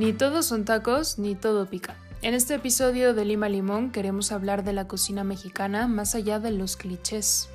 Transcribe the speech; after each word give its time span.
Ni 0.00 0.14
todos 0.14 0.46
son 0.46 0.64
tacos, 0.64 1.18
ni 1.18 1.34
todo 1.34 1.66
pica. 1.66 1.94
En 2.22 2.32
este 2.32 2.54
episodio 2.54 3.12
de 3.12 3.26
Lima 3.26 3.50
Limón 3.50 3.92
queremos 3.92 4.32
hablar 4.32 4.64
de 4.64 4.72
la 4.72 4.88
cocina 4.88 5.24
mexicana 5.24 5.88
más 5.88 6.14
allá 6.14 6.38
de 6.38 6.52
los 6.52 6.78
clichés. 6.78 7.50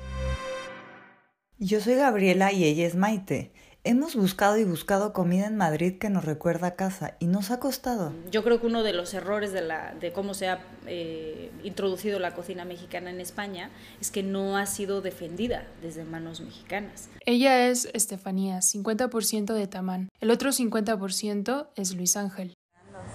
Yo 1.58 1.80
soy 1.80 1.96
Gabriela 1.96 2.52
y 2.52 2.62
ella 2.62 2.86
es 2.86 2.94
Maite. 2.94 3.52
Hemos 3.88 4.16
buscado 4.16 4.58
y 4.58 4.64
buscado 4.64 5.12
comida 5.12 5.46
en 5.46 5.56
Madrid 5.56 5.98
que 6.00 6.10
nos 6.10 6.24
recuerda 6.24 6.66
a 6.66 6.74
casa 6.74 7.14
y 7.20 7.28
nos 7.28 7.52
ha 7.52 7.60
costado. 7.60 8.12
Yo 8.32 8.42
creo 8.42 8.60
que 8.60 8.66
uno 8.66 8.82
de 8.82 8.92
los 8.92 9.14
errores 9.14 9.52
de, 9.52 9.60
la, 9.60 9.94
de 9.94 10.12
cómo 10.12 10.34
se 10.34 10.48
ha 10.48 10.58
eh, 10.88 11.52
introducido 11.62 12.18
la 12.18 12.34
cocina 12.34 12.64
mexicana 12.64 13.10
en 13.10 13.20
España 13.20 13.70
es 14.00 14.10
que 14.10 14.24
no 14.24 14.56
ha 14.56 14.66
sido 14.66 15.02
defendida 15.02 15.68
desde 15.82 16.02
manos 16.02 16.40
mexicanas. 16.40 17.10
Ella 17.26 17.68
es 17.68 17.88
Estefanía, 17.94 18.58
50% 18.58 19.54
de 19.54 19.68
Tamán. 19.68 20.08
El 20.20 20.32
otro 20.32 20.50
50% 20.50 21.68
es 21.76 21.94
Luis 21.94 22.16
Ángel. 22.16 22.54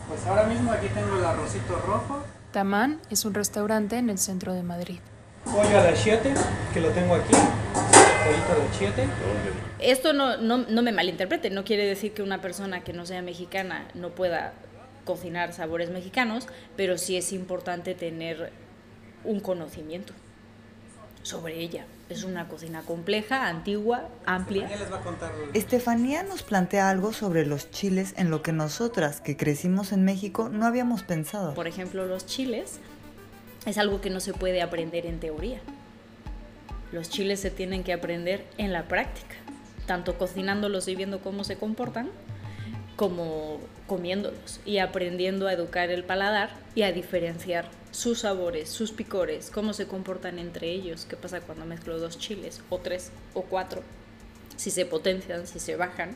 Pues 0.08 0.26
ahora 0.26 0.46
mismo 0.46 0.72
aquí 0.72 0.88
tengo 0.88 1.18
el 1.18 1.26
arrocito 1.26 1.82
rojo. 1.86 2.24
Tamán 2.54 3.02
es 3.10 3.26
un 3.26 3.34
restaurante 3.34 3.98
en 3.98 4.10
el 4.10 4.20
centro 4.20 4.54
de 4.54 4.64
Madrid. 4.64 5.00
Pollo 5.44 5.80
a 5.80 5.84
la 5.84 5.94
chiete, 5.96 6.34
que 6.74 6.80
lo 6.80 6.92
tengo 6.92 7.16
aquí. 7.16 7.36
Pollito 8.24 8.62
de 8.62 8.78
chiete. 8.78 9.08
Esto 9.80 10.14
no, 10.14 10.38
no, 10.38 10.60
no 10.60 10.82
me 10.82 10.92
malinterprete, 10.92 11.50
no 11.50 11.64
quiere 11.64 11.86
decir 11.86 12.14
que 12.14 12.22
una 12.22 12.42
persona 12.42 12.84
que 12.84 12.94
no 12.94 13.06
sea 13.06 13.22
mexicana 13.22 13.88
no 13.94 14.10
pueda 14.10 14.54
cocinar 15.06 15.54
sabores 15.54 15.90
mexicanos, 15.90 16.48
pero 16.76 16.98
sí 16.98 17.18
es 17.18 17.34
importante 17.34 17.96
tener 17.96 18.52
un 19.24 19.40
conocimiento 19.40 20.14
sobre 21.24 21.60
ella. 21.60 21.86
Es 22.10 22.24
una 22.24 22.48
cocina 22.48 22.82
compleja, 22.82 23.48
antigua, 23.48 24.10
amplia. 24.26 24.66
Estefanía 24.66 24.84
les 24.84 24.94
va 24.94 24.98
a 24.98 25.04
contar. 25.04 25.32
Estefanía 25.54 26.24
nos 26.24 26.44
plantea 26.44 26.90
algo 26.90 27.14
sobre 27.14 27.46
los 27.46 27.72
chiles 27.72 28.14
en 28.18 28.30
lo 28.30 28.42
que 28.42 28.52
nosotras, 28.52 29.22
que 29.22 29.38
crecimos 29.38 29.92
en 29.92 30.04
México, 30.04 30.50
no 30.50 30.66
habíamos 30.66 31.04
pensado. 31.04 31.54
Por 31.54 31.68
ejemplo, 31.68 32.06
los 32.06 32.26
chiles 32.26 32.80
es 33.66 33.78
algo 33.78 34.02
que 34.02 34.10
no 34.10 34.20
se 34.20 34.34
puede 34.34 34.62
aprender 34.62 35.06
en 35.06 35.20
teoría. 35.20 35.62
Los 36.92 37.10
chiles 37.10 37.40
se 37.40 37.52
tienen 37.52 37.84
que 37.84 37.94
aprender 37.94 38.46
en 38.58 38.74
la 38.74 38.88
práctica, 38.88 39.36
tanto 39.86 40.18
cocinándolos 40.18 40.88
y 40.88 40.96
viendo 40.96 41.22
cómo 41.22 41.44
se 41.44 41.56
comportan, 41.56 42.10
como 42.98 43.60
comiéndolos 43.88 44.60
y 44.66 44.78
aprendiendo 44.80 45.48
a 45.48 45.54
educar 45.54 45.90
el 45.90 46.04
paladar 46.04 46.50
y 46.76 46.84
a 46.84 46.92
diferenciar 46.92 47.70
sus 47.92 48.20
sabores, 48.20 48.70
sus 48.70 48.92
picores, 48.92 49.50
cómo 49.52 49.74
se 49.74 49.88
comportan 49.88 50.38
entre 50.38 50.70
ellos, 50.70 51.06
qué 51.10 51.16
pasa 51.16 51.42
cuando 51.42 51.66
mezclo 51.66 51.98
dos 51.98 52.18
chiles, 52.18 52.62
o 52.70 52.78
tres, 52.78 53.12
o 53.34 53.44
cuatro, 53.44 53.82
si 54.56 54.70
se 54.70 54.86
potencian, 54.86 55.48
si 55.48 55.60
se 55.60 55.76
bajan. 55.76 56.16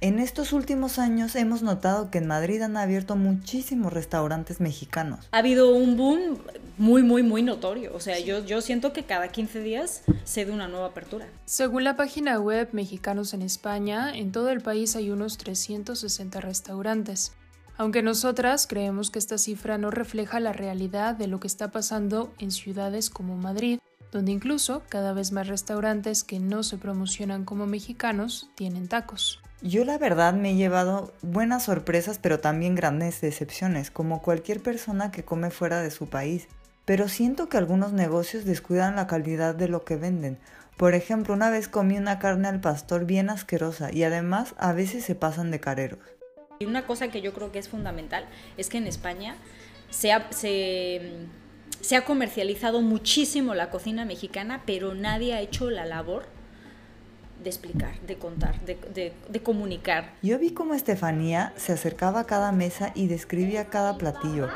En 0.00 0.18
estos 0.18 0.52
últimos 0.52 0.98
años 0.98 1.34
hemos 1.34 1.62
notado 1.62 2.10
que 2.10 2.18
en 2.18 2.26
Madrid 2.26 2.60
han 2.62 2.76
abierto 2.76 3.16
muchísimos 3.16 3.92
restaurantes 3.92 4.60
mexicanos. 4.60 5.28
Ha 5.32 5.38
habido 5.38 5.74
un 5.74 5.96
boom 5.96 6.38
muy, 6.76 7.02
muy, 7.02 7.22
muy 7.22 7.42
notorio. 7.42 7.92
O 7.94 8.00
sea, 8.00 8.18
yo, 8.18 8.44
yo 8.44 8.60
siento 8.60 8.92
que 8.92 9.04
cada 9.04 9.28
15 9.28 9.60
días 9.60 10.02
se 10.24 10.44
da 10.44 10.52
una 10.52 10.68
nueva 10.68 10.86
apertura. 10.86 11.26
Según 11.44 11.84
la 11.84 11.96
página 11.96 12.38
web 12.40 12.68
Mexicanos 12.72 13.34
en 13.34 13.42
España, 13.42 14.16
en 14.16 14.32
todo 14.32 14.50
el 14.50 14.60
país 14.60 14.96
hay 14.96 15.10
unos 15.10 15.38
360 15.38 16.40
restaurantes. 16.40 17.32
Aunque 17.76 18.02
nosotras 18.02 18.66
creemos 18.68 19.10
que 19.10 19.18
esta 19.18 19.38
cifra 19.38 19.78
no 19.78 19.90
refleja 19.90 20.38
la 20.38 20.52
realidad 20.52 21.16
de 21.16 21.26
lo 21.26 21.40
que 21.40 21.48
está 21.48 21.72
pasando 21.72 22.32
en 22.38 22.52
ciudades 22.52 23.10
como 23.10 23.36
Madrid, 23.36 23.80
donde 24.12 24.30
incluso 24.30 24.82
cada 24.88 25.12
vez 25.12 25.32
más 25.32 25.48
restaurantes 25.48 26.22
que 26.22 26.38
no 26.38 26.62
se 26.62 26.78
promocionan 26.78 27.44
como 27.44 27.66
mexicanos 27.66 28.48
tienen 28.54 28.86
tacos. 28.86 29.40
Yo 29.60 29.84
la 29.84 29.98
verdad 29.98 30.34
me 30.34 30.52
he 30.52 30.56
llevado 30.56 31.14
buenas 31.22 31.64
sorpresas 31.64 32.18
pero 32.22 32.38
también 32.38 32.74
grandes 32.74 33.20
decepciones, 33.20 33.90
como 33.90 34.22
cualquier 34.22 34.62
persona 34.62 35.10
que 35.10 35.24
come 35.24 35.50
fuera 35.50 35.80
de 35.80 35.90
su 35.90 36.06
país. 36.06 36.48
Pero 36.84 37.08
siento 37.08 37.48
que 37.48 37.56
algunos 37.56 37.92
negocios 37.92 38.44
descuidan 38.44 38.96
la 38.96 39.06
calidad 39.06 39.54
de 39.54 39.68
lo 39.68 39.84
que 39.84 39.96
venden. 39.96 40.38
Por 40.76 40.94
ejemplo, 40.94 41.34
una 41.34 41.50
vez 41.50 41.68
comí 41.68 41.96
una 41.96 42.18
carne 42.18 42.48
al 42.48 42.60
pastor 42.60 43.06
bien 43.06 43.30
asquerosa 43.30 43.92
y 43.92 44.02
además 44.02 44.54
a 44.58 44.72
veces 44.72 45.04
se 45.04 45.14
pasan 45.14 45.50
de 45.50 45.60
careros. 45.60 46.00
Y 46.58 46.66
una 46.66 46.86
cosa 46.86 47.08
que 47.08 47.20
yo 47.20 47.32
creo 47.32 47.52
que 47.52 47.58
es 47.58 47.68
fundamental 47.68 48.26
es 48.56 48.68
que 48.68 48.78
en 48.78 48.86
España 48.86 49.36
se 49.90 50.12
ha, 50.12 50.30
se, 50.32 51.26
se 51.80 51.96
ha 51.96 52.04
comercializado 52.04 52.80
muchísimo 52.80 53.54
la 53.54 53.70
cocina 53.70 54.04
mexicana, 54.04 54.62
pero 54.66 54.94
nadie 54.94 55.34
ha 55.34 55.40
hecho 55.40 55.70
la 55.70 55.84
labor 55.86 56.24
de 57.42 57.50
explicar, 57.50 58.00
de 58.00 58.16
contar, 58.16 58.60
de, 58.64 58.76
de, 58.94 59.12
de, 59.28 59.42
comunicar. 59.42 60.14
Yo 60.22 60.38
vi 60.38 60.50
cómo 60.50 60.74
Estefanía 60.74 61.52
se 61.56 61.72
acercaba 61.72 62.20
a 62.20 62.24
cada 62.24 62.52
mesa 62.52 62.92
y 62.94 63.06
describía 63.06 63.66
cada 63.66 63.98
platillo. 63.98 64.48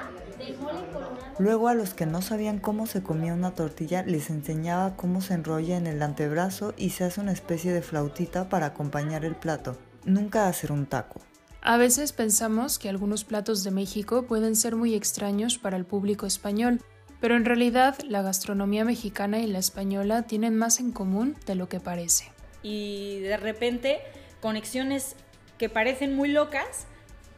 Luego 1.38 1.68
a 1.68 1.74
los 1.74 1.94
que 1.94 2.06
no 2.06 2.22
sabían 2.22 2.58
cómo 2.58 2.86
se 2.86 3.02
comía 3.02 3.34
una 3.34 3.54
tortilla 3.54 4.02
les 4.02 4.30
enseñaba 4.30 4.96
cómo 4.96 5.20
se 5.20 5.34
enrolla 5.34 5.76
en 5.76 5.86
el 5.86 6.02
antebrazo 6.02 6.74
y 6.76 6.90
se 6.90 7.04
hace 7.04 7.20
una 7.20 7.32
especie 7.32 7.72
de 7.72 7.82
flautita 7.82 8.48
para 8.48 8.66
acompañar 8.66 9.24
el 9.24 9.36
plato. 9.36 9.76
Nunca 10.04 10.48
hacer 10.48 10.72
un 10.72 10.86
taco. 10.86 11.20
A 11.60 11.76
veces 11.76 12.12
pensamos 12.12 12.78
que 12.78 12.88
algunos 12.88 13.24
platos 13.24 13.64
de 13.64 13.70
México 13.70 14.24
pueden 14.26 14.56
ser 14.56 14.76
muy 14.76 14.94
extraños 14.94 15.58
para 15.58 15.76
el 15.76 15.84
público 15.84 16.26
español, 16.26 16.80
pero 17.20 17.36
en 17.36 17.44
realidad 17.44 17.96
la 18.08 18.22
gastronomía 18.22 18.84
mexicana 18.84 19.40
y 19.40 19.46
la 19.46 19.58
española 19.58 20.22
tienen 20.22 20.56
más 20.56 20.80
en 20.80 20.92
común 20.92 21.36
de 21.46 21.56
lo 21.56 21.68
que 21.68 21.80
parece 21.80 22.32
y 22.62 23.20
de 23.20 23.36
repente 23.36 24.00
conexiones 24.40 25.16
que 25.58 25.68
parecen 25.68 26.14
muy 26.14 26.28
locas, 26.28 26.86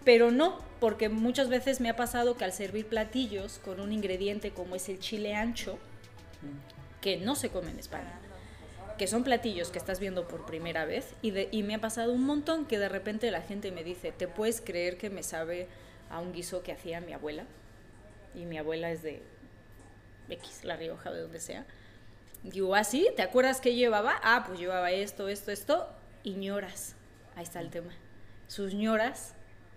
pero 0.05 0.31
no, 0.31 0.59
porque 0.81 1.09
muchas 1.11 1.49
veces 1.49 1.81
me 1.81 1.91
ha 1.91 1.97
pasado 1.97 2.37
que 2.37 2.45
al 2.45 2.53
servir 2.53 2.87
platillos 2.87 3.59
con 3.59 3.81
un 3.81 3.93
ingrediente 3.93 4.51
como 4.51 4.75
es 4.75 4.89
el 4.89 4.99
chile 4.99 5.35
ancho, 5.35 5.79
que 7.01 7.19
no 7.19 7.37
se 7.37 7.51
come 7.51 7.71
en 7.71 7.79
España, 7.79 8.19
que 8.99 9.07
son 9.07 9.23
platillos 9.23 9.71
que 9.71 9.79
estás 9.79 10.01
viendo 10.01 10.27
por 10.27 10.47
primera 10.47 10.87
vez, 10.87 11.15
y, 11.23 11.31
de, 11.33 11.49
y 11.53 11.63
me 11.63 11.75
ha 11.75 11.81
pasado 11.81 12.13
un 12.13 12.25
montón 12.25 12.65
que 12.67 12.79
de 12.79 12.89
repente 12.89 13.31
la 13.31 13.43
gente 13.43 13.71
me 13.73 13.85
dice, 13.85 14.11
¿te 14.11 14.27
puedes 14.27 14.61
creer 14.61 14.97
que 14.97 15.11
me 15.11 15.23
sabe 15.23 15.69
a 16.11 16.19
un 16.19 16.33
guiso 16.33 16.63
que 16.63 16.73
hacía 16.73 17.01
mi 17.01 17.13
abuela? 17.13 17.45
Y 18.35 18.47
mi 18.47 18.59
abuela 18.59 18.91
es 18.91 19.03
de 19.03 19.23
X, 20.31 20.65
La 20.65 20.77
Rioja, 20.77 21.11
de 21.11 21.21
donde 21.23 21.41
sea. 21.41 21.67
Digo, 22.43 22.75
¿ah, 22.75 22.85
sí? 22.85 23.09
¿Te 23.17 23.23
acuerdas 23.23 23.61
que 23.61 23.75
llevaba? 23.75 24.19
Ah, 24.23 24.45
pues 24.47 24.59
llevaba 24.59 24.91
esto, 24.93 25.29
esto, 25.29 25.51
esto. 25.51 25.89
Y 26.23 26.35
ñoras. 26.35 26.95
Ahí 27.37 27.43
está 27.43 27.61
el 27.61 27.71
tema. 27.71 27.93
Sus 28.49 28.73
ñoras 28.73 29.35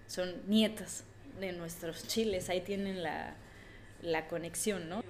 son 0.07 0.29
nietas 0.47 1.03
de 1.39 1.51
nuestros 1.53 2.07
chiles. 2.07 2.49
Ahí 2.49 2.61
tienen 2.61 3.03
la, 3.03 3.35
la 4.01 4.27
conexión, 4.27 4.89
¿no? 4.89 5.03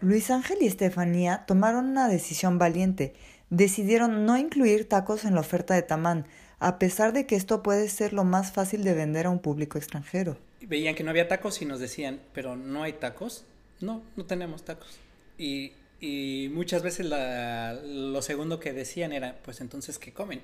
Luis 0.00 0.30
Ángel 0.30 0.58
y 0.60 0.66
Estefanía 0.66 1.44
tomaron 1.46 1.86
una 1.86 2.08
decisión 2.08 2.58
valiente. 2.58 3.14
Decidieron 3.50 4.24
no 4.24 4.38
incluir 4.38 4.88
tacos 4.88 5.24
en 5.24 5.34
la 5.34 5.40
oferta 5.40 5.74
de 5.74 5.82
Tamán, 5.82 6.26
a 6.58 6.78
pesar 6.78 7.12
de 7.12 7.26
que 7.26 7.36
esto 7.36 7.62
puede 7.62 7.88
ser 7.88 8.12
lo 8.12 8.24
más 8.24 8.52
fácil 8.52 8.84
de 8.84 8.94
vender 8.94 9.26
a 9.26 9.30
un 9.30 9.40
público 9.40 9.78
extranjero. 9.78 10.38
Veían 10.60 10.94
que 10.94 11.02
no 11.02 11.10
había 11.10 11.28
tacos 11.28 11.60
y 11.62 11.64
nos 11.64 11.80
decían, 11.80 12.20
pero 12.32 12.56
no 12.56 12.82
hay 12.82 12.94
tacos. 12.94 13.44
No, 13.80 14.02
no 14.16 14.24
tenemos 14.26 14.64
tacos. 14.64 14.98
Y 15.38 15.72
y 16.00 16.50
muchas 16.52 16.82
veces 16.82 17.06
la, 17.06 17.74
lo 17.74 18.22
segundo 18.22 18.58
que 18.58 18.72
decían 18.72 19.12
era, 19.12 19.36
pues 19.44 19.60
entonces, 19.60 19.98
¿qué 19.98 20.12
comen? 20.12 20.42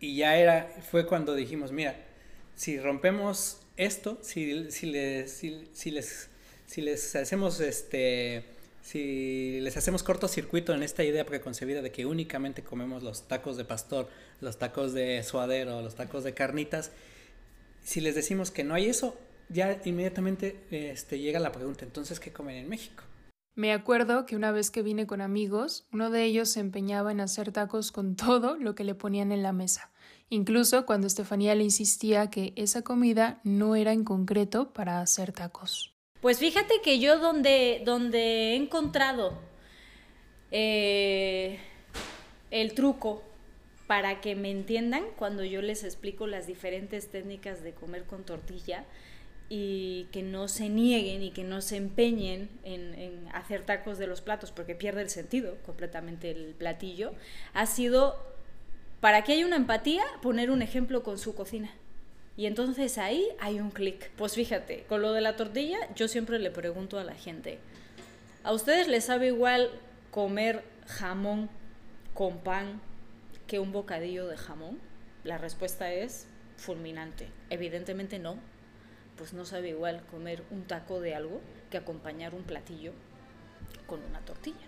Y 0.00 0.16
ya 0.16 0.36
era, 0.36 0.68
fue 0.90 1.06
cuando 1.06 1.34
dijimos, 1.34 1.70
mira, 1.70 1.96
si 2.54 2.78
rompemos 2.78 3.60
esto, 3.76 4.18
si, 4.22 4.70
si, 4.70 4.86
les, 4.86 5.30
si, 5.32 5.90
les, 5.90 6.28
si 6.66 6.80
les 6.80 7.16
hacemos 7.16 7.60
este, 7.60 8.44
si 8.84 9.60
les 9.60 9.76
hacemos 9.76 10.02
cortocircuito 10.02 10.74
en 10.74 10.82
esta 10.82 11.04
idea 11.04 11.24
preconcebida 11.24 11.80
de 11.80 11.90
que 11.90 12.04
únicamente 12.04 12.62
comemos 12.62 13.02
los 13.02 13.26
tacos 13.26 13.56
de 13.56 13.64
pastor, 13.64 14.08
los 14.42 14.58
tacos 14.58 14.92
de 14.92 15.22
suadero, 15.22 15.80
los 15.80 15.94
tacos 15.94 16.22
de 16.22 16.34
carnitas, 16.34 16.92
si 17.82 18.00
les 18.00 18.14
decimos 18.14 18.50
que 18.50 18.62
no 18.62 18.74
hay 18.74 18.86
eso, 18.86 19.16
ya 19.48 19.80
inmediatamente 19.84 20.64
este, 20.70 21.18
llega 21.18 21.40
la 21.40 21.52
pregunta, 21.52 21.84
entonces, 21.84 22.20
¿qué 22.20 22.32
comen 22.32 22.56
en 22.56 22.68
México? 22.68 23.04
Me 23.54 23.72
acuerdo 23.72 24.26
que 24.26 24.36
una 24.36 24.50
vez 24.50 24.70
que 24.70 24.82
vine 24.82 25.06
con 25.06 25.20
amigos, 25.20 25.86
uno 25.92 26.10
de 26.10 26.24
ellos 26.24 26.50
se 26.50 26.60
empeñaba 26.60 27.12
en 27.12 27.20
hacer 27.20 27.52
tacos 27.52 27.92
con 27.92 28.16
todo 28.16 28.56
lo 28.56 28.74
que 28.74 28.84
le 28.84 28.94
ponían 28.94 29.32
en 29.32 29.42
la 29.42 29.52
mesa, 29.52 29.92
incluso 30.28 30.86
cuando 30.86 31.06
Estefanía 31.06 31.54
le 31.54 31.64
insistía 31.64 32.30
que 32.30 32.52
esa 32.56 32.82
comida 32.82 33.40
no 33.44 33.76
era 33.76 33.92
en 33.92 34.04
concreto 34.04 34.72
para 34.72 35.00
hacer 35.00 35.32
tacos. 35.32 35.94
Pues 36.20 36.38
fíjate 36.38 36.80
que 36.82 36.98
yo 36.98 37.18
donde, 37.18 37.82
donde 37.84 38.52
he 38.52 38.56
encontrado 38.56 39.38
eh, 40.50 41.58
el 42.50 42.74
truco 42.74 43.22
para 43.86 44.20
que 44.20 44.34
me 44.34 44.50
entiendan 44.50 45.04
cuando 45.16 45.44
yo 45.44 45.60
les 45.60 45.84
explico 45.84 46.26
las 46.26 46.46
diferentes 46.46 47.10
técnicas 47.10 47.62
de 47.62 47.74
comer 47.74 48.04
con 48.04 48.24
tortilla, 48.24 48.86
y 49.48 50.08
que 50.10 50.22
no 50.22 50.48
se 50.48 50.68
nieguen 50.68 51.22
y 51.22 51.30
que 51.30 51.44
no 51.44 51.60
se 51.60 51.76
empeñen 51.76 52.48
en, 52.64 52.94
en, 52.94 53.28
hacer 53.28 53.64
tacos 53.64 53.98
de 53.98 54.06
los 54.06 54.20
platos 54.20 54.50
porque 54.52 54.74
pierde 54.74 55.02
el 55.02 55.10
sentido 55.10 55.56
completamente 55.64 56.30
el 56.30 56.54
platillo, 56.54 57.12
ha 57.52 57.66
sido, 57.66 58.33
para 59.04 59.22
que 59.22 59.34
haya 59.34 59.44
una 59.44 59.56
empatía, 59.56 60.02
poner 60.22 60.50
un 60.50 60.62
ejemplo 60.62 61.02
con 61.02 61.18
su 61.18 61.34
cocina. 61.34 61.70
Y 62.38 62.46
entonces 62.46 62.96
ahí 62.96 63.28
hay 63.38 63.60
un 63.60 63.70
clic. 63.70 64.10
Pues 64.16 64.32
fíjate, 64.32 64.84
con 64.84 65.02
lo 65.02 65.12
de 65.12 65.20
la 65.20 65.36
tortilla, 65.36 65.76
yo 65.94 66.08
siempre 66.08 66.38
le 66.38 66.50
pregunto 66.50 66.98
a 66.98 67.04
la 67.04 67.14
gente, 67.14 67.58
¿a 68.44 68.52
ustedes 68.54 68.88
les 68.88 69.04
sabe 69.04 69.26
igual 69.26 69.70
comer 70.10 70.64
jamón 70.86 71.50
con 72.14 72.38
pan 72.38 72.80
que 73.46 73.58
un 73.58 73.72
bocadillo 73.72 74.26
de 74.26 74.38
jamón? 74.38 74.80
La 75.22 75.36
respuesta 75.36 75.92
es 75.92 76.26
fulminante. 76.56 77.28
Evidentemente 77.50 78.18
no. 78.18 78.38
Pues 79.18 79.34
no 79.34 79.44
sabe 79.44 79.68
igual 79.68 80.02
comer 80.10 80.44
un 80.50 80.64
taco 80.64 81.02
de 81.02 81.14
algo 81.14 81.42
que 81.68 81.76
acompañar 81.76 82.34
un 82.34 82.44
platillo 82.44 82.94
con 83.86 84.02
una 84.02 84.20
tortilla. 84.20 84.66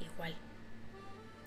Igual. 0.00 0.34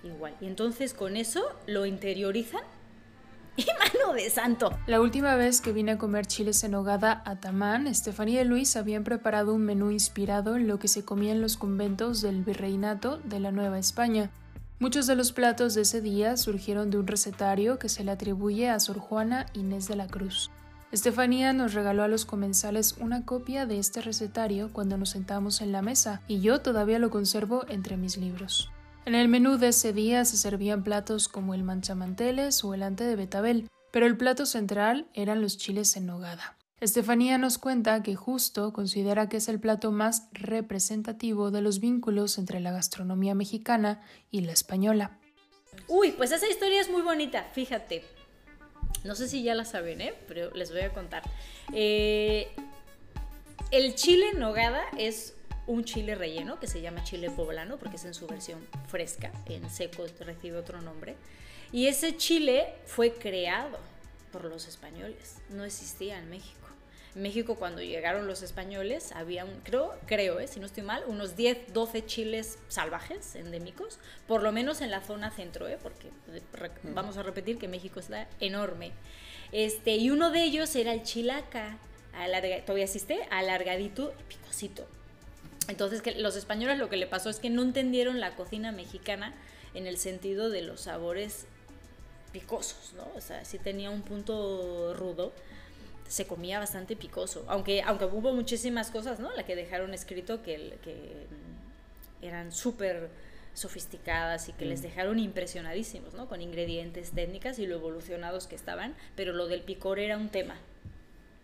Igual. 0.04 0.36
Y 0.42 0.46
entonces 0.46 0.94
con 0.94 1.18
eso 1.18 1.44
lo 1.68 1.86
interiorizan 1.86 2.62
y 3.58 3.66
mano 3.66 4.14
de 4.14 4.30
santo. 4.30 4.78
La 4.88 5.02
última 5.02 5.36
vez 5.36 5.62
que 5.62 5.74
vine 5.74 5.92
a 5.92 5.98
comer 5.98 6.26
chiles 6.26 6.64
en 6.64 6.76
hogada 6.76 7.22
a 7.26 7.36
Tamán, 7.38 7.88
Estefanía 7.88 8.42
y 8.42 8.46
Luis 8.46 8.76
habían 8.76 9.04
preparado 9.04 9.54
un 9.54 9.64
menú 9.66 9.92
inspirado 9.92 10.56
en 10.56 10.68
lo 10.68 10.80
que 10.80 10.88
se 10.88 11.04
comía 11.04 11.34
en 11.34 11.42
los 11.42 11.58
conventos 11.58 12.22
del 12.22 12.44
virreinato 12.44 13.18
de 13.26 13.40
la 13.40 13.52
Nueva 13.52 13.80
España. 13.80 14.32
Muchos 14.80 15.08
de 15.08 15.16
los 15.16 15.34
platos 15.34 15.76
de 15.76 15.82
ese 15.82 16.00
día 16.00 16.38
surgieron 16.38 16.90
de 16.90 16.98
un 16.98 17.08
recetario 17.08 17.80
que 17.80 17.90
se 17.90 18.06
le 18.06 18.12
atribuye 18.12 18.70
a 18.70 18.80
Sor 18.80 19.00
Juana 19.00 19.46
Inés 19.54 19.90
de 19.90 19.98
la 19.98 20.08
Cruz. 20.08 20.50
Estefanía 20.94 21.52
nos 21.52 21.74
regaló 21.74 22.04
a 22.04 22.08
los 22.08 22.26
comensales 22.26 22.96
una 23.00 23.26
copia 23.26 23.66
de 23.66 23.78
este 23.78 24.02
recetario 24.02 24.72
cuando 24.72 24.98
nos 24.98 25.10
sentamos 25.10 25.62
en 25.62 25.74
la 25.74 25.82
mesa, 25.82 26.22
y 26.28 26.40
yo 26.40 26.62
todavía 26.62 26.98
lo 26.98 27.10
conservo 27.10 27.66
entre 27.68 27.98
mis 27.98 28.18
libros. 28.18 28.72
En 29.10 29.16
el 29.16 29.28
menú 29.28 29.58
de 29.58 29.70
ese 29.70 29.92
día 29.92 30.24
se 30.24 30.38
servían 30.38 30.84
platos 30.84 31.30
como 31.30 31.56
el 31.56 31.64
manchamanteles 31.64 32.64
o 32.64 32.76
el 32.76 32.84
ante 32.84 33.06
de 33.06 33.16
betabel, 33.16 33.68
pero 33.90 34.06
el 34.06 34.16
plato 34.18 34.46
central 34.46 35.08
eran 35.16 35.42
los 35.42 35.58
chiles 35.58 35.98
en 35.98 36.06
nogada. 36.06 36.60
Estefanía 36.80 37.40
nos 37.40 37.58
cuenta 37.58 38.04
que 38.04 38.16
justo 38.16 38.72
considera 38.72 39.28
que 39.28 39.38
es 39.38 39.50
el 39.50 39.60
plato 39.60 39.92
más 39.92 40.30
representativo 40.32 41.50
de 41.50 41.62
los 41.62 41.80
vínculos 41.80 42.38
entre 42.38 42.60
la 42.60 42.72
gastronomía 42.72 43.34
mexicana 43.34 44.00
y 44.30 44.42
la 44.42 44.52
española. 44.52 45.18
Uy, 45.88 46.12
pues 46.12 46.32
esa 46.32 46.48
historia 46.48 46.80
es 46.80 46.92
muy 46.92 47.02
bonita, 47.02 47.50
fíjate. 47.52 48.04
No 49.06 49.16
sé 49.16 49.28
si 49.28 49.42
ya 49.42 49.56
la 49.56 49.66
saben, 49.66 50.02
¿eh? 50.02 50.14
pero 50.28 50.54
les 50.54 50.70
voy 50.70 50.82
a 50.82 50.94
contar. 50.94 51.24
Eh, 51.74 52.48
el 53.72 53.96
chile 53.96 54.28
en 54.34 54.40
nogada 54.40 54.84
es 55.00 55.34
un 55.70 55.86
chile 55.86 56.16
relleno 56.16 56.60
que 56.60 56.66
se 56.66 56.82
llama 56.82 57.04
chile 57.04 57.30
poblano 57.30 57.78
porque 57.78 57.98
es 57.98 58.06
en 58.06 58.16
su 58.16 58.26
versión 58.26 58.68
fresca, 58.88 59.32
en 59.46 59.70
seco 59.70 60.04
recibe 60.20 60.58
otro 60.58 60.82
nombre. 60.82 61.16
Y 61.72 61.86
ese 61.86 62.18
chile 62.18 62.74
fue 62.88 63.14
creado 63.14 63.78
por 64.32 64.46
los 64.46 64.68
españoles, 64.68 65.38
no 65.50 65.64
existía 65.64 66.18
en 66.18 66.28
México. 66.28 66.68
En 67.16 67.22
México 67.22 67.56
cuando 67.56 67.84
llegaron 67.84 68.26
los 68.26 68.42
españoles 68.42 69.12
había, 69.12 69.46
un, 69.46 69.62
creo, 69.62 69.94
creo 70.08 70.40
eh, 70.40 70.48
si 70.48 70.60
no 70.60 70.66
estoy 70.66 70.82
mal, 70.82 71.04
unos 71.06 71.36
10, 71.36 71.72
12 71.72 72.04
chiles 72.08 72.58
salvajes, 72.68 73.36
endémicos, 73.36 74.00
por 74.28 74.42
lo 74.42 74.52
menos 74.52 74.82
en 74.82 74.90
la 74.90 75.02
zona 75.02 75.30
centro, 75.30 75.68
¿eh? 75.68 75.78
porque 75.80 76.08
mm. 76.08 76.96
vamos 76.96 77.18
a 77.18 77.24
repetir 77.24 77.60
que 77.60 77.68
México 77.68 78.00
está 78.00 78.28
enorme. 78.40 78.92
Este, 79.52 79.98
y 79.98 80.10
uno 80.10 80.32
de 80.32 80.44
ellos 80.44 80.76
era 80.76 80.94
el 80.94 81.04
chilaca, 81.04 81.78
todavía 82.66 82.86
existe, 82.86 83.20
alargadito 83.30 84.16
y 84.20 84.24
picosito. 84.24 84.88
Entonces 85.70 86.02
que 86.02 86.16
los 86.16 86.36
españoles 86.36 86.78
lo 86.78 86.90
que 86.90 86.98
le 86.98 87.08
pasó 87.08 87.30
es 87.30 87.40
que 87.40 87.50
no 87.50 87.62
entendieron 87.62 88.20
la 88.20 88.36
cocina 88.36 88.72
mexicana 88.72 89.34
en 89.74 89.88
el 89.88 89.98
sentido 89.98 90.50
de 90.50 90.62
los 90.62 90.82
sabores 90.82 91.46
picosos, 92.34 92.94
¿no? 92.98 93.08
O 93.16 93.22
sea, 93.22 93.46
sí 93.46 93.58
tenía 93.58 93.90
un 93.90 94.02
punto 94.02 94.94
rudo 94.96 95.32
se 96.10 96.26
comía 96.26 96.58
bastante 96.58 96.96
picoso, 96.96 97.46
aunque, 97.48 97.84
aunque 97.84 98.06
hubo 98.06 98.34
muchísimas 98.34 98.90
cosas, 98.90 99.20
¿no? 99.20 99.32
La 99.36 99.46
que 99.46 99.56
dejaron 99.56 99.94
escrito 99.94 100.42
que, 100.42 100.80
que 100.84 101.28
eran 102.24 102.52
súper 102.52 103.10
sofisticadas 103.54 104.50
y 104.50 104.54
que 104.54 104.66
les 104.66 104.80
mm. 104.80 104.84
dejaron 104.84 105.20
impresionadísimos, 105.20 106.16
¿no? 106.16 106.28
Con 106.28 106.42
ingredientes 106.42 107.12
técnicas 107.12 107.60
y 107.60 107.68
lo 107.68 107.76
evolucionados 107.76 108.48
que 108.48 108.56
estaban, 108.56 108.96
pero 109.16 109.34
lo 109.34 109.48
del 109.48 109.62
picor 109.62 110.00
era 110.00 110.18
un 110.18 110.30
tema. 110.30 110.56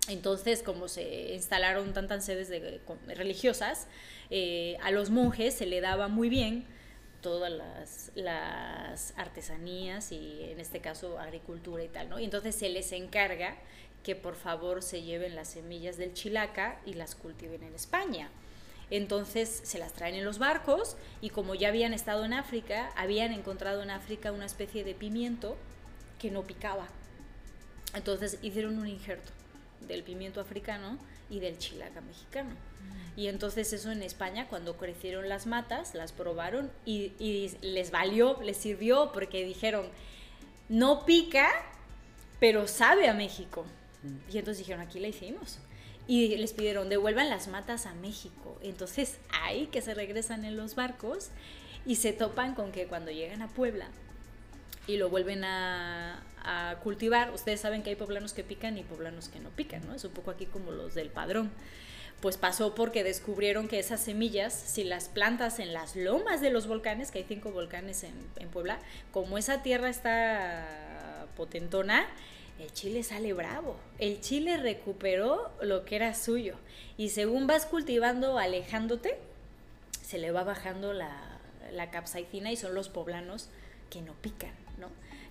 Entonces, 0.07 0.62
como 0.62 0.88
se 0.88 1.34
instalaron 1.34 1.94
tantas 1.94 2.25
sedes 2.25 2.48
de, 2.48 2.80
religiosas, 3.07 3.88
eh, 4.30 4.78
a 4.84 4.92
los 4.92 5.10
monjes 5.10 5.56
se 5.56 5.66
le 5.66 5.81
daba 5.81 6.07
muy 6.07 6.30
bien 6.30 6.66
todas 7.22 7.52
las, 7.52 8.12
las, 8.13 9.13
artesanías 9.18 10.12
y 10.12 10.44
en 10.52 10.60
este 10.60 10.80
caso 10.80 11.19
agricultura 11.19 11.84
y 11.84 11.88
tal, 11.88 12.10
¿no? 12.10 12.19
Y 12.19 12.24
entonces 12.24 12.54
se 12.54 12.69
les 12.69 12.92
encarga 12.92 13.56
que 14.04 14.16
por 14.16 14.36
favor 14.36 14.84
se 14.84 15.02
lleven 15.02 15.36
las 15.36 15.48
semillas 15.50 15.98
del 15.98 16.13
chilaca 16.13 16.80
y 16.86 16.94
las 16.94 17.16
cultiven 17.16 17.63
en 17.63 17.74
España. 17.74 18.30
Entonces 18.92 19.62
se 19.63 19.80
las 19.80 19.94
traen 19.94 20.13
en 20.13 20.24
los 20.24 20.38
barcos 20.38 20.98
y 21.19 21.31
como 21.31 21.56
ya 21.56 21.69
habían 21.69 21.96
estado 21.96 22.24
en 22.25 22.34
África, 22.34 22.92
habían 22.96 23.34
encontrado 23.34 23.81
en 23.81 23.90
África 23.90 24.31
una 24.31 24.46
especie 24.46 24.84
de 24.84 24.94
pimiento 24.94 25.57
que 26.19 26.30
no 26.30 26.44
picaba. 26.44 26.88
Entonces 27.96 28.38
hicieron 28.44 28.78
un 28.78 28.88
injerto 28.88 29.31
del 29.81 30.04
pimiento 30.04 30.42
africano 30.42 30.98
y 31.30 31.39
del 31.39 31.57
chilaca 31.57 32.01
mexicano. 32.01 32.51
Mm. 32.51 33.19
Y 33.19 33.27
entonces 33.27 33.72
eso 33.74 33.92
en 33.92 34.04
España, 34.04 34.48
cuando 34.48 34.77
crecieron 34.77 35.30
las 35.30 35.48
matas, 35.48 35.95
las 35.95 36.12
probaron 36.12 36.72
y, 36.86 37.13
y 37.19 37.51
les 37.62 37.92
valió, 37.92 38.39
les 38.42 38.57
sirvió 38.57 39.12
porque 39.12 39.45
dijeron, 39.45 39.88
no 40.69 41.06
pica, 41.06 41.50
pero 42.39 42.68
sabe 42.68 43.07
a 43.07 43.13
México. 43.13 43.66
Y 44.31 44.38
entonces 44.38 44.60
dijeron, 44.60 44.81
aquí 44.81 45.00
la 45.00 45.07
hicimos. 45.07 45.60
Y 46.07 46.36
les 46.38 46.54
pidieron, 46.54 46.89
devuelvan 46.89 47.30
las 47.30 47.48
matas 47.48 47.86
a 47.86 47.94
México. 47.95 48.60
Entonces 48.62 49.18
ahí 49.42 49.68
que 49.68 49.81
se 49.81 49.94
regresan 49.94 50.45
en 50.45 50.56
los 50.56 50.75
barcos 50.75 51.30
y 51.86 51.95
se 51.95 52.13
topan 52.13 52.54
con 52.54 52.71
que 52.71 52.88
cuando 52.88 53.12
llegan 53.12 53.42
a 53.42 53.48
Puebla 53.48 53.88
y 54.88 54.98
lo 54.98 55.10
vuelven 55.10 55.44
a, 55.44 56.22
cultivar, 56.84 57.32
ustedes 57.32 57.60
saben 57.60 57.82
que 57.82 57.90
hay 57.90 57.96
poblanos 57.96 58.34
que 58.34 58.44
pican 58.44 58.78
y 58.78 58.84
poblanos 58.84 59.30
que 59.30 59.40
no 59.40 59.50
pican, 59.50 59.82
¿no? 59.88 59.96
Es 59.96 60.06
un 60.06 60.12
poco 60.12 60.30
aquí 60.30 60.46
como 60.46 60.72
los 60.72 60.94
del 60.94 61.10
padrón 61.10 61.50
pues 62.22 62.38
pasó 62.38 62.76
porque 62.76 63.04
descubrieron 63.04 63.68
que 63.68 63.80
esas 63.80 64.00
semillas, 64.00 64.54
si 64.54 64.83
las 64.83 65.09
plantas 65.09 65.59
en 65.59 65.74
las 65.74 65.95
lomas 65.95 66.42
de 66.42 66.52
los 66.52 66.68
volcanes, 66.68 67.12
que 67.12 67.19
hay 67.19 67.26
cinco 67.28 67.52
volcanes 67.52 68.04
en, 68.04 68.48
Puebla, 68.50 68.80
como 69.12 69.38
esa 69.38 69.64
tierra 69.64 69.90
está 69.90 71.28
potentona, 71.36 72.07
el 72.59 72.71
chile 72.71 73.04
sale 73.04 73.33
bravo. 73.33 73.76
El 74.00 74.21
chile 74.21 74.57
recuperó 74.57 75.52
lo 75.62 75.83
que 75.83 75.98
era 75.98 76.14
suyo. 76.14 76.56
Y 76.98 77.09
según 77.09 77.48
vas 77.48 77.66
cultivando, 77.66 78.38
alejándote, 78.38 79.18
se 80.02 80.18
le 80.18 80.31
va 80.31 80.44
bajando 80.44 80.94
la 80.94 81.92
capsaicina 81.92 82.52
y 82.52 82.56
son 82.56 82.76
los 82.76 82.88
poblanos 82.90 83.50
que 83.90 84.02
no 84.02 84.14
pican, 84.14 84.52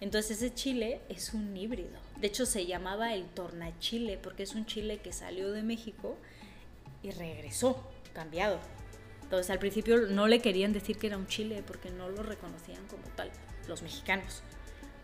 Entonces 0.01 0.43
ese 0.43 0.55
chile 0.55 1.01
es 1.09 1.35
un 1.35 1.57
híbrido. 1.57 1.99
De 2.21 2.27
hecho 2.27 2.47
se 2.47 2.67
llamaba 2.67 3.15
el 3.15 3.27
tornachile 3.27 4.19
porque 4.19 4.43
es 4.43 4.55
un 4.55 4.67
chile 4.67 4.99
que 4.99 5.13
salió 5.13 5.53
de 5.53 5.63
México 5.63 6.17
y 7.03 7.11
regresó, 7.11 7.91
cambiado. 8.13 8.59
Entonces 9.23 9.51
al 9.51 9.59
principio 9.59 10.09
no 10.09 10.27
le 10.27 10.41
querían 10.41 10.73
decir 10.73 10.99
que 10.99 11.07
era 11.07 11.17
un 11.17 11.27
chile 11.27 11.63
porque 11.67 11.91
no 11.91 12.09
lo 12.09 12.23
reconocían 12.23 12.87
como 12.87 13.05
tal, 13.17 13.31
los 13.69 13.83
mexicanos. 13.83 14.43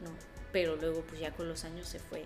¿no? 0.00 0.10
pero 0.52 0.76
luego 0.76 1.02
pues 1.02 1.20
ya 1.20 1.32
con 1.32 1.48
los 1.48 1.64
años 1.64 1.88
se 1.88 1.98
fue 1.98 2.24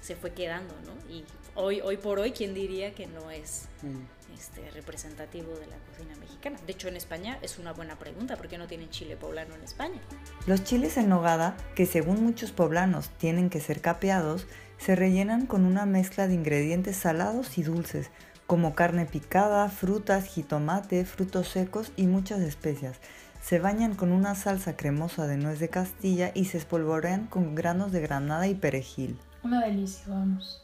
se 0.00 0.16
fue 0.16 0.32
quedando, 0.32 0.74
¿no? 0.86 1.12
Y 1.12 1.24
hoy, 1.54 1.80
hoy 1.80 1.96
por 1.96 2.18
hoy, 2.18 2.32
¿quién 2.32 2.54
diría 2.54 2.94
que 2.94 3.06
no 3.06 3.30
es 3.30 3.68
mm. 3.82 4.34
este, 4.34 4.70
representativo 4.70 5.52
de 5.54 5.66
la 5.66 5.76
cocina 5.76 6.16
mexicana? 6.16 6.58
De 6.66 6.72
hecho, 6.72 6.88
en 6.88 6.96
España 6.96 7.38
es 7.42 7.58
una 7.58 7.72
buena 7.72 7.98
pregunta, 7.98 8.36
¿por 8.36 8.48
qué 8.48 8.58
no 8.58 8.66
tienen 8.66 8.90
chile 8.90 9.16
poblano 9.16 9.54
en 9.54 9.62
España? 9.62 10.00
Los 10.46 10.64
chiles 10.64 10.96
en 10.96 11.08
nogada, 11.08 11.56
que 11.74 11.86
según 11.86 12.22
muchos 12.22 12.52
poblanos 12.52 13.10
tienen 13.18 13.50
que 13.50 13.60
ser 13.60 13.80
capeados, 13.80 14.46
se 14.78 14.96
rellenan 14.96 15.46
con 15.46 15.64
una 15.66 15.84
mezcla 15.84 16.26
de 16.26 16.34
ingredientes 16.34 16.96
salados 16.96 17.58
y 17.58 17.62
dulces, 17.62 18.10
como 18.46 18.74
carne 18.74 19.06
picada, 19.06 19.68
frutas, 19.68 20.24
jitomate, 20.24 21.04
frutos 21.04 21.48
secos 21.48 21.92
y 21.96 22.06
muchas 22.06 22.40
especias. 22.40 22.96
Se 23.42 23.58
bañan 23.58 23.94
con 23.94 24.10
una 24.10 24.34
salsa 24.34 24.76
cremosa 24.76 25.26
de 25.26 25.36
nuez 25.36 25.60
de 25.60 25.68
Castilla 25.68 26.30
y 26.34 26.46
se 26.46 26.58
espolvorean 26.58 27.26
con 27.26 27.54
granos 27.54 27.92
de 27.92 28.00
granada 28.00 28.48
y 28.48 28.54
perejil. 28.54 29.18
Una 29.42 29.64
delicia, 29.64 30.04
vamos. 30.08 30.62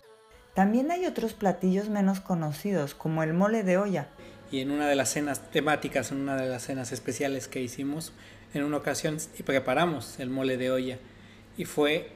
También 0.55 0.91
hay 0.91 1.07
otros 1.07 1.35
platillos 1.35 1.89
menos 1.89 2.21
conocidos, 2.21 2.95
como 2.95 3.23
el 3.23 3.35
mole 3.35 3.63
de 3.63 3.79
olla. 3.79 4.09
Y 4.51 4.61
en 4.61 4.71
una 4.71 4.89
de 4.89 4.97
las 4.97 5.11
cenas 5.11 5.51
temáticas, 5.51 6.13
en 6.13 6.19
una 6.19 6.37
de 6.37 6.49
las 6.49 6.65
cenas 6.65 6.93
especiales 6.93 7.49
que 7.49 7.61
hicimos, 7.61 8.13
en 8.55 8.65
una 8.65 8.79
ocasión 8.79 9.19
y 9.39 9.43
preparamos 9.43 10.19
el 10.19 10.31
mole 10.31 10.57
de 10.57 10.71
olla. 10.71 10.99
Y 11.57 11.65
fue, 11.65 12.11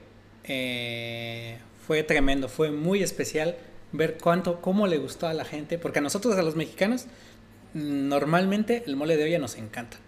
eh, 0.45 1.59
fue 1.87 2.03
tremendo, 2.03 2.49
fue 2.49 2.71
muy 2.71 3.03
especial 3.03 3.57
ver 3.93 4.19
cuánto, 4.19 4.61
cómo 4.61 4.87
le 4.87 4.99
gustó 4.99 5.27
a 5.27 5.35
la 5.35 5.45
gente, 5.45 5.79
porque 5.79 5.99
a 5.99 6.03
nosotros, 6.03 6.37
a 6.37 6.43
los 6.43 6.57
mexicanos, 6.57 7.07
normalmente 7.75 8.85
el 8.87 8.97
mole 8.97 9.17
de 9.17 9.25
olla 9.25 9.39
nos 9.39 9.57
encanta 9.57 9.99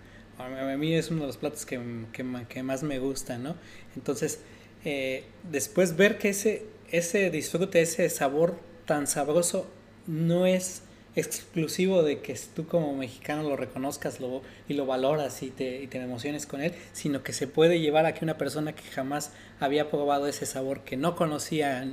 a 0.42 0.76
mí 0.76 0.94
es 0.94 1.10
uno 1.10 1.22
de 1.22 1.26
los 1.28 1.36
platos 1.36 1.66
que, 1.66 1.80
que, 2.12 2.62
más 2.62 2.82
me 2.82 2.98
gusta, 2.98 3.38
¿no? 3.38 3.56
Entonces, 3.96 4.40
eh, 4.84 5.24
después 5.50 5.96
ver 5.96 6.18
que 6.18 6.30
ese, 6.30 6.66
ese 6.90 7.30
disfrute, 7.30 7.80
ese 7.80 8.08
sabor 8.10 8.58
tan 8.86 9.06
sabroso 9.06 9.66
no 10.06 10.46
es 10.46 10.82
exclusivo 11.14 12.02
de 12.02 12.20
que 12.20 12.38
tú 12.54 12.66
como 12.66 12.94
mexicano 12.96 13.42
lo 13.42 13.56
reconozcas 13.56 14.18
lo, 14.18 14.42
y 14.68 14.74
lo 14.74 14.86
valoras 14.86 15.42
y 15.42 15.50
te, 15.50 15.82
y 15.82 15.86
te 15.86 15.98
emociones 15.98 16.46
con 16.46 16.62
él, 16.62 16.72
sino 16.92 17.22
que 17.22 17.32
se 17.32 17.46
puede 17.46 17.80
llevar 17.80 18.06
a 18.06 18.14
que 18.14 18.24
una 18.24 18.38
persona 18.38 18.74
que 18.74 18.82
jamás 18.82 19.32
había 19.60 19.90
probado 19.90 20.26
ese 20.26 20.46
sabor, 20.46 20.80
que 20.80 20.96
no 20.96 21.14
conocía, 21.14 21.86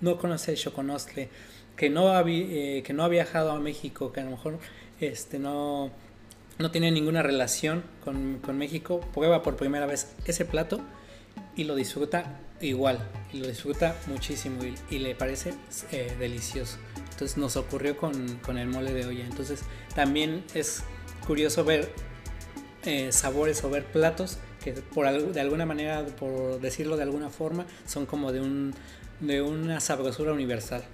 no 0.00 0.18
conoce 0.18 0.52
el 0.52 0.58
choconostle, 0.58 1.28
que 1.76 1.90
no, 1.90 2.08
había, 2.10 2.46
eh, 2.78 2.82
que 2.84 2.92
no 2.92 3.02
ha 3.02 3.08
viajado 3.08 3.50
a 3.50 3.58
México, 3.58 4.12
que 4.12 4.20
a 4.20 4.24
lo 4.24 4.30
mejor 4.30 4.58
este, 5.00 5.38
no, 5.38 5.90
no 6.58 6.70
tiene 6.70 6.92
ninguna 6.92 7.22
relación 7.22 7.82
con, 8.04 8.38
con 8.38 8.58
México, 8.58 9.00
prueba 9.12 9.42
por 9.42 9.56
primera 9.56 9.86
vez 9.86 10.14
ese 10.24 10.44
plato 10.44 10.80
y 11.56 11.64
lo 11.64 11.74
disfruta 11.74 12.40
igual, 12.60 12.98
y 13.32 13.38
lo 13.38 13.48
disfruta 13.48 13.96
muchísimo 14.06 14.60
y, 14.90 14.98
le 14.98 15.14
parece 15.14 15.54
eh, 15.90 16.14
delicioso. 16.18 16.78
Entonces 17.10 17.36
nos 17.36 17.56
ocurrió 17.56 17.96
con, 17.96 18.38
con, 18.38 18.58
el 18.58 18.68
mole 18.68 18.92
de 18.92 19.06
olla. 19.06 19.24
Entonces 19.24 19.60
también 19.94 20.44
es 20.54 20.82
curioso 21.26 21.64
ver 21.64 21.92
eh, 22.84 23.12
sabores 23.12 23.62
o 23.64 23.70
ver 23.70 23.84
platos 23.84 24.38
que 24.62 24.72
por 24.72 25.32
de 25.32 25.40
alguna 25.40 25.66
manera, 25.66 26.06
por 26.18 26.60
decirlo 26.60 26.96
de 26.96 27.02
alguna 27.02 27.30
forma, 27.30 27.66
son 27.86 28.06
como 28.06 28.32
de, 28.32 28.40
un, 28.40 28.74
de 29.20 29.42
una 29.42 29.80
sabrosura 29.80 30.32
universal. 30.32 30.84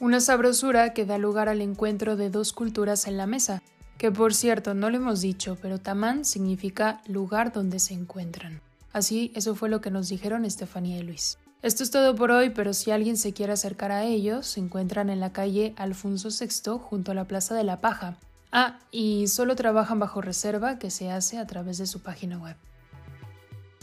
Una 0.00 0.20
sabrosura 0.20 0.92
que 0.92 1.06
da 1.06 1.16
lugar 1.16 1.48
al 1.48 1.62
encuentro 1.62 2.16
de 2.16 2.28
dos 2.28 2.52
culturas 2.52 3.06
en 3.06 3.16
la 3.16 3.26
mesa, 3.26 3.62
que 4.04 4.12
por 4.12 4.34
cierto 4.34 4.74
no 4.74 4.90
lo 4.90 4.98
hemos 4.98 5.22
dicho, 5.22 5.56
pero 5.62 5.78
tamán 5.78 6.26
significa 6.26 7.00
lugar 7.06 7.54
donde 7.54 7.78
se 7.78 7.94
encuentran. 7.94 8.60
Así, 8.92 9.32
eso 9.34 9.54
fue 9.54 9.70
lo 9.70 9.80
que 9.80 9.90
nos 9.90 10.10
dijeron 10.10 10.44
Estefanía 10.44 10.98
y 10.98 11.02
Luis. 11.02 11.38
Esto 11.62 11.82
es 11.82 11.90
todo 11.90 12.14
por 12.14 12.30
hoy, 12.30 12.50
pero 12.50 12.74
si 12.74 12.90
alguien 12.90 13.16
se 13.16 13.32
quiere 13.32 13.54
acercar 13.54 13.92
a 13.92 14.04
ellos, 14.04 14.46
se 14.46 14.60
encuentran 14.60 15.08
en 15.08 15.20
la 15.20 15.32
calle 15.32 15.72
Alfonso 15.78 16.28
VI 16.28 16.78
junto 16.78 17.12
a 17.12 17.14
la 17.14 17.24
Plaza 17.24 17.54
de 17.54 17.64
la 17.64 17.80
Paja. 17.80 18.18
Ah, 18.52 18.78
y 18.90 19.26
solo 19.28 19.56
trabajan 19.56 19.98
bajo 19.98 20.20
reserva 20.20 20.78
que 20.78 20.90
se 20.90 21.10
hace 21.10 21.38
a 21.38 21.46
través 21.46 21.78
de 21.78 21.86
su 21.86 22.02
página 22.02 22.36
web. 22.36 22.56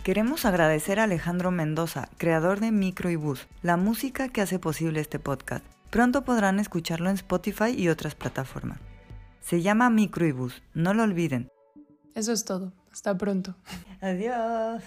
Queremos 0.04 0.46
agradecer 0.46 1.00
a 1.00 1.06
Alejandro 1.06 1.50
Mendoza, 1.50 2.10
creador 2.20 2.60
de 2.60 2.70
Micro 2.70 3.10
y 3.10 3.16
Bus, 3.16 3.48
la 3.64 3.76
música 3.76 4.30
que 4.30 4.42
hace 4.42 4.60
posible 4.60 5.00
este 5.00 5.18
podcast. 5.18 5.66
Pronto 5.90 6.24
podrán 6.24 6.60
escucharlo 6.60 7.10
en 7.10 7.16
Spotify 7.16 7.72
y 7.76 7.90
otras 7.90 8.14
plataformas. 8.14 8.78
Se 9.42 9.62
llama 9.62 9.90
Microibus, 9.90 10.62
no 10.74 10.94
lo 10.94 11.04
olviden. 11.04 11.50
Eso 12.16 12.32
es 12.32 12.46
todo. 12.46 12.74
Hasta 12.92 13.18
pronto. 13.18 13.56
Adiós. 14.02 14.84